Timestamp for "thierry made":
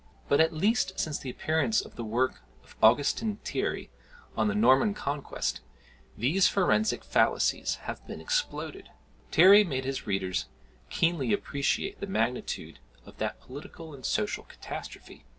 9.31-9.85